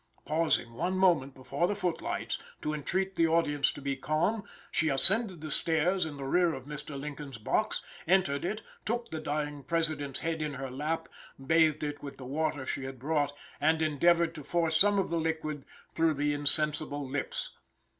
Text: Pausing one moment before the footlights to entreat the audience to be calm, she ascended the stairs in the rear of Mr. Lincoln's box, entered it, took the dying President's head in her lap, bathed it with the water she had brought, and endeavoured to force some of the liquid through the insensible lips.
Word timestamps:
Pausing 0.25 0.73
one 0.73 0.97
moment 0.97 1.35
before 1.35 1.67
the 1.67 1.75
footlights 1.75 2.39
to 2.63 2.73
entreat 2.73 3.15
the 3.15 3.27
audience 3.27 3.71
to 3.71 3.81
be 3.83 3.95
calm, 3.95 4.43
she 4.71 4.89
ascended 4.89 5.41
the 5.41 5.51
stairs 5.51 6.07
in 6.07 6.17
the 6.17 6.23
rear 6.23 6.55
of 6.55 6.65
Mr. 6.65 6.99
Lincoln's 6.99 7.37
box, 7.37 7.83
entered 8.07 8.43
it, 8.43 8.63
took 8.83 9.11
the 9.11 9.19
dying 9.19 9.61
President's 9.61 10.21
head 10.21 10.41
in 10.41 10.55
her 10.55 10.71
lap, 10.71 11.07
bathed 11.39 11.83
it 11.83 12.01
with 12.01 12.17
the 12.17 12.25
water 12.25 12.65
she 12.65 12.85
had 12.85 12.97
brought, 12.97 13.31
and 13.59 13.79
endeavoured 13.83 14.33
to 14.33 14.43
force 14.43 14.75
some 14.75 14.97
of 14.97 15.11
the 15.11 15.19
liquid 15.19 15.65
through 15.93 16.15
the 16.15 16.33
insensible 16.33 17.07
lips. 17.07 17.55